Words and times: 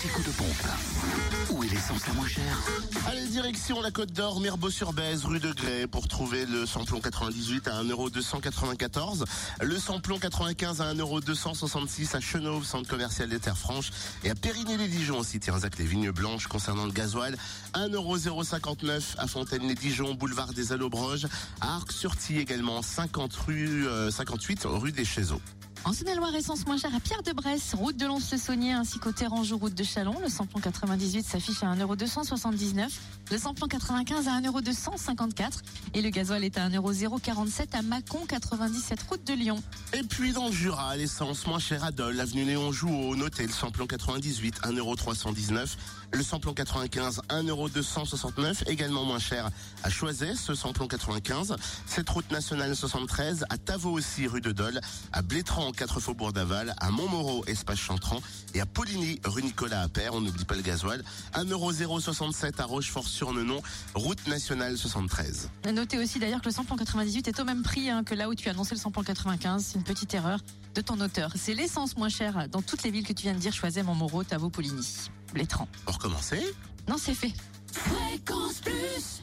petit 0.00 0.08
coup 0.08 0.22
de 0.22 0.30
pompe. 0.30 1.50
Où 1.50 1.62
est 1.62 1.68
l'essence 1.68 2.06
la 2.06 2.14
moins 2.14 2.26
chère 2.26 2.58
Allez, 3.06 3.26
direction 3.26 3.82
la 3.82 3.90
Côte 3.90 4.12
d'Or, 4.12 4.40
Mirbeau-sur-Bèze, 4.40 5.26
rue 5.26 5.40
de 5.40 5.52
Grès, 5.52 5.86
pour 5.86 6.08
trouver 6.08 6.46
le 6.46 6.64
samplon 6.64 7.00
98 7.00 7.68
à 7.68 7.82
1,294€, 7.82 9.24
le 9.60 9.78
samplon 9.78 10.18
95 10.18 10.80
à 10.80 10.94
1,266€ 10.94 12.16
à 12.16 12.20
Chenauve, 12.20 12.64
centre 12.64 12.88
commercial 12.88 13.28
des 13.28 13.38
Terres 13.40 13.58
Franches, 13.58 13.90
et 14.24 14.30
à 14.30 14.34
Périgny-les-Dijon 14.34 15.18
aussi, 15.18 15.38
avec 15.48 15.78
les 15.78 15.84
vignes 15.84 16.12
blanches 16.12 16.46
concernant 16.46 16.86
le 16.86 16.92
gasoil, 16.92 17.36
1,059€ 17.74 19.02
à 19.18 19.26
Fontaine-les-Dijon, 19.26 20.14
boulevard 20.14 20.54
des 20.54 20.72
Allobroges, 20.72 21.26
à 21.60 21.74
Arc-sur-Tille 21.74 22.38
également, 22.38 22.80
50 22.80 23.34
rue, 23.34 23.86
euh, 23.86 24.10
58 24.10 24.62
rue 24.64 24.92
des 24.92 25.04
Chézeaux. 25.04 25.42
En 25.84 25.94
Saône-et-Loire, 25.94 26.34
essence 26.34 26.66
moins 26.66 26.76
chère 26.76 26.94
à 26.94 27.00
Pierre 27.00 27.22
de 27.22 27.32
Bresse, 27.32 27.74
route 27.74 27.96
de 27.96 28.04
Lons-le-Saunier 28.04 28.72
ainsi 28.72 28.98
qu'au 28.98 29.12
Terrangeau, 29.12 29.56
route 29.56 29.74
de 29.74 29.82
Chalon. 29.82 30.14
Le 30.22 30.28
samplon 30.28 30.60
98 30.60 31.24
s'affiche 31.24 31.62
à 31.62 31.74
1,279€. 31.74 32.90
Le 33.30 33.38
samplon 33.38 33.66
95 33.66 34.28
à 34.28 34.40
1,254€ 34.40 35.60
et 35.94 36.02
le 36.02 36.10
gasoil 36.10 36.44
est 36.44 36.58
à 36.58 36.68
1,047€ 36.68 37.74
à 37.74 37.82
Mâcon 37.82 38.26
97 38.28 39.02
route 39.08 39.26
de 39.26 39.32
Lyon. 39.32 39.62
Et 39.94 40.02
puis 40.02 40.32
dans 40.32 40.48
le 40.48 40.52
Jura, 40.52 40.96
l'essence 40.96 41.46
moins 41.46 41.58
chère 41.58 41.82
à 41.82 41.92
Dole, 41.92 42.20
avenue 42.20 42.44
Léon 42.44 42.72
Jouot, 42.72 43.16
notez 43.16 43.46
le 43.46 43.52
samplon 43.52 43.86
98, 43.86 44.60
1,319€. 44.62 45.76
Le 46.12 46.24
samplon 46.24 46.54
95, 46.54 47.22
1,269€, 47.28 48.68
également 48.68 49.04
moins 49.04 49.20
cher 49.20 49.48
à 49.84 49.90
Choiset, 49.90 50.34
ce 50.34 50.54
samplon 50.54 50.88
95. 50.88 51.54
Cette 51.86 52.08
route 52.10 52.28
nationale 52.32 52.74
73, 52.74 53.46
à 53.48 53.58
Tavaux 53.58 53.92
aussi, 53.92 54.26
rue 54.26 54.40
de 54.40 54.50
Dole, 54.50 54.80
à 55.12 55.22
Blétran, 55.22 55.69
4 55.72 56.00
faubourg 56.00 56.32
d'Aval, 56.32 56.74
à 56.78 56.90
Montmoreau, 56.90 57.44
espace 57.46 57.78
Chantran, 57.78 58.20
et 58.54 58.60
à 58.60 58.66
Poligny, 58.66 59.20
rue 59.24 59.42
Nicolas 59.42 59.82
Appert, 59.82 60.14
on 60.14 60.20
n'oublie 60.20 60.44
pas 60.44 60.54
le 60.56 60.62
gasoil, 60.62 61.02
1,067€ 61.34 62.60
à 62.60 62.64
Rochefort-sur-Nenon, 62.64 63.62
route 63.94 64.26
nationale 64.26 64.76
73. 64.76 65.50
Notez 65.72 65.98
aussi 65.98 66.18
d'ailleurs 66.18 66.40
que 66.40 66.46
le 66.48 66.54
samplon 66.54 66.76
98 66.76 67.28
est 67.28 67.40
au 67.40 67.44
même 67.44 67.62
prix 67.62 67.90
hein, 67.90 68.04
que 68.04 68.14
là 68.14 68.28
où 68.28 68.34
tu 68.34 68.48
as 68.48 68.52
annoncé 68.52 68.74
le 68.74 68.80
samplon 68.80 69.02
95. 69.02 69.64
C'est 69.64 69.78
une 69.78 69.84
petite 69.84 70.12
erreur 70.14 70.40
de 70.74 70.80
ton 70.80 71.00
auteur. 71.00 71.32
C'est 71.36 71.54
l'essence 71.54 71.96
moins 71.96 72.08
chère 72.08 72.48
dans 72.48 72.62
toutes 72.62 72.82
les 72.82 72.90
villes 72.90 73.06
que 73.06 73.12
tu 73.12 73.22
viens 73.22 73.34
de 73.34 73.38
dire, 73.38 73.52
Choiset, 73.52 73.82
Montmoreau, 73.82 74.24
Tavaux, 74.24 74.50
Poligny, 74.50 74.86
Blétran. 75.32 75.68
Pour 75.84 75.98
commencer 75.98 76.42
Non, 76.88 76.96
c'est 76.98 77.14
fait. 77.14 77.32
Fréquence 77.72 78.60
Plus 78.60 79.22